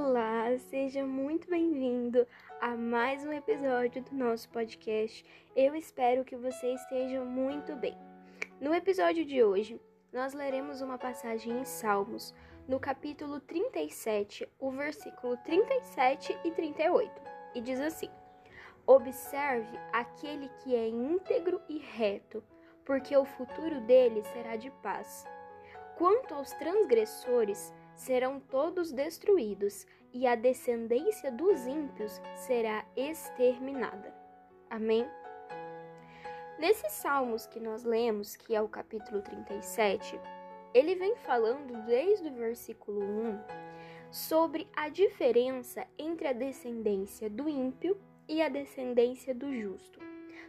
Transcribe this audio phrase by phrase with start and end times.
[0.00, 2.24] Olá, seja muito bem-vindo
[2.60, 5.24] a mais um episódio do nosso podcast.
[5.56, 7.98] Eu espero que você esteja muito bem.
[8.60, 9.80] No episódio de hoje,
[10.12, 12.32] nós leremos uma passagem em Salmos,
[12.68, 17.10] no capítulo 37, o versículo 37 e 38,
[17.56, 18.08] e diz assim:
[18.86, 22.42] Observe aquele que é íntegro e reto,
[22.84, 25.26] porque o futuro dele será de paz.
[25.96, 34.14] Quanto aos transgressores, serão todos destruídos, e a descendência dos ímpios será exterminada.
[34.70, 35.06] Amém?
[36.58, 40.18] Nesses salmos que nós lemos, que é o capítulo 37,
[40.72, 43.38] ele vem falando desde o versículo 1
[44.10, 50.00] sobre a diferença entre a descendência do ímpio e a descendência do justo.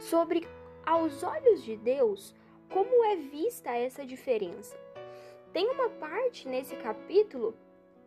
[0.00, 0.46] Sobre,
[0.84, 2.34] aos olhos de Deus,
[2.68, 4.83] como é vista essa diferença.
[5.54, 7.56] Tem uma parte nesse capítulo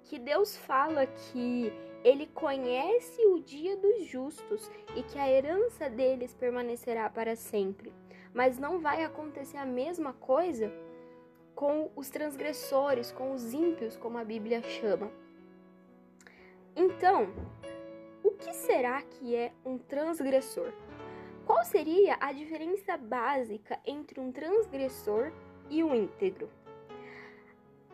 [0.04, 1.72] que Deus fala que
[2.04, 7.94] ele conhece o dia dos justos e que a herança deles permanecerá para sempre.
[8.34, 10.70] Mas não vai acontecer a mesma coisa
[11.56, 15.10] com os transgressores, com os ímpios, como a Bíblia chama.
[16.76, 17.30] Então,
[18.26, 20.74] o que será que é um transgressor?
[21.46, 25.32] Qual seria a diferença básica entre um transgressor
[25.70, 26.50] e um íntegro?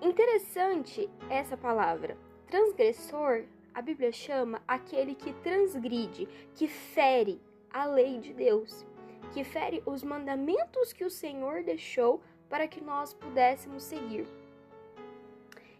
[0.03, 2.17] Interessante essa palavra.
[2.47, 8.85] Transgressor, a Bíblia chama aquele que transgride, que fere a lei de Deus,
[9.31, 14.27] que fere os mandamentos que o Senhor deixou para que nós pudéssemos seguir.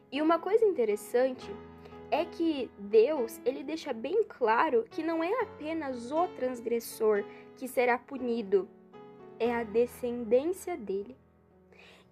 [0.10, 1.54] E uma coisa interessante
[2.10, 7.26] é que Deus, ele deixa bem claro que não é apenas o transgressor
[7.58, 8.70] que será punido,
[9.38, 11.18] é a descendência dele.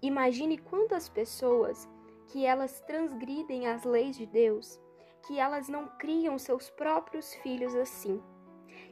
[0.01, 1.87] Imagine quantas pessoas
[2.31, 4.79] que elas transgridem as leis de Deus,
[5.27, 8.23] que elas não criam seus próprios filhos assim,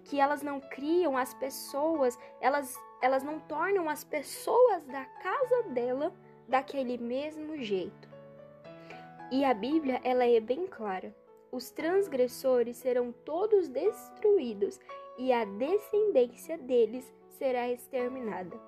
[0.03, 6.13] que elas não criam as pessoas, elas, elas não tornam as pessoas da casa dela
[6.49, 8.09] daquele mesmo jeito.
[9.31, 11.15] E a Bíblia, ela é bem clara.
[11.49, 14.79] Os transgressores serão todos destruídos
[15.17, 18.59] e a descendência deles será exterminada.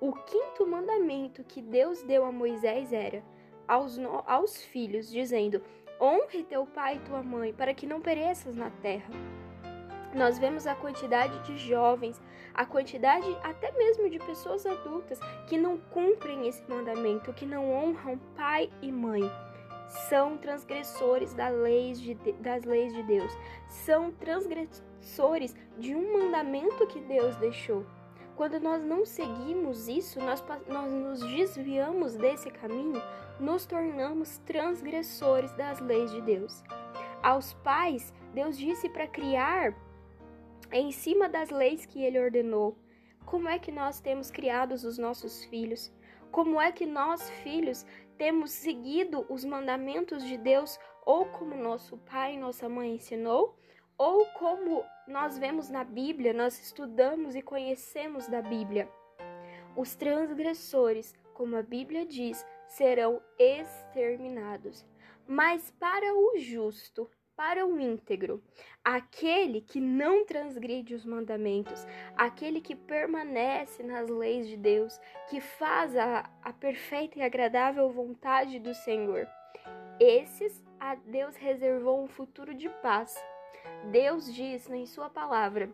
[0.00, 3.22] O quinto mandamento que Deus deu a Moisés era:
[3.70, 5.62] aos, no, aos filhos, dizendo:
[6.00, 9.10] Honre teu pai e tua mãe, para que não pereças na terra.
[10.12, 12.20] Nós vemos a quantidade de jovens,
[12.52, 18.18] a quantidade até mesmo de pessoas adultas que não cumprem esse mandamento, que não honram
[18.34, 19.22] pai e mãe.
[20.08, 23.32] São transgressores das leis de, das leis de Deus,
[23.68, 27.86] são transgressores de um mandamento que Deus deixou.
[28.40, 32.98] Quando nós não seguimos isso, nós, nós nos desviamos desse caminho,
[33.38, 36.64] nos tornamos transgressores das leis de Deus.
[37.22, 39.74] Aos pais, Deus disse para criar
[40.72, 42.78] em cima das leis que ele ordenou.
[43.26, 45.92] Como é que nós temos criado os nossos filhos?
[46.30, 47.84] Como é que nós, filhos,
[48.16, 53.59] temos seguido os mandamentos de Deus ou como nosso pai e nossa mãe ensinou?
[54.00, 58.88] Ou como nós vemos na Bíblia, nós estudamos e conhecemos da Bíblia.
[59.76, 64.86] Os transgressores, como a Bíblia diz, serão exterminados.
[65.28, 68.42] Mas para o justo, para o íntegro,
[68.82, 75.94] aquele que não transgride os mandamentos, aquele que permanece nas leis de Deus, que faz
[75.94, 79.28] a, a perfeita e agradável vontade do Senhor,
[80.00, 83.22] esses a Deus reservou um futuro de paz
[83.90, 85.70] Deus diz em Sua palavra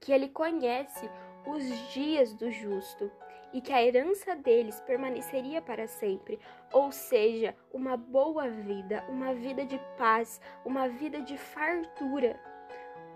[0.00, 1.08] que Ele conhece
[1.46, 3.10] os dias do justo
[3.52, 6.38] e que a herança deles permaneceria para sempre,
[6.72, 12.38] ou seja, uma boa vida, uma vida de paz, uma vida de fartura,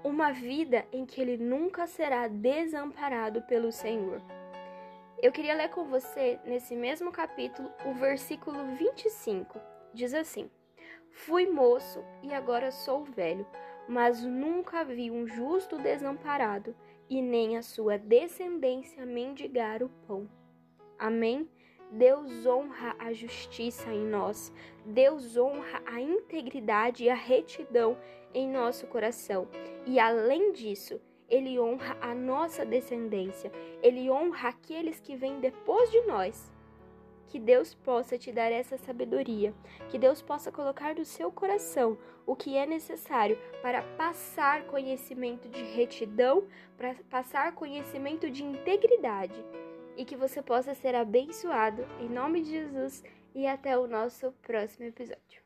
[0.02, 4.20] uma vida em que ele nunca será desamparado pelo Senhor.
[5.22, 9.58] Eu queria ler com você, nesse mesmo capítulo, o versículo 25.
[9.94, 10.50] Diz assim:
[11.14, 13.46] Fui moço e agora sou velho
[13.88, 16.74] mas nunca vi um justo desamparado
[17.08, 20.28] e nem a sua descendência mendigar o pão.
[20.98, 21.48] Amém?
[21.90, 24.52] Deus honra a justiça em nós.
[24.84, 27.96] Deus honra a integridade e a retidão
[28.32, 29.46] em nosso coração.
[29.86, 33.52] E além disso, ele honra a nossa descendência.
[33.82, 36.50] Ele honra aqueles que vêm depois de nós
[37.28, 39.54] que Deus possa te dar essa sabedoria,
[39.88, 45.62] que Deus possa colocar no seu coração o que é necessário para passar conhecimento de
[45.62, 46.44] retidão,
[46.76, 49.44] para passar conhecimento de integridade
[49.96, 53.04] e que você possa ser abençoado em nome de Jesus
[53.34, 55.43] e até o nosso próximo episódio.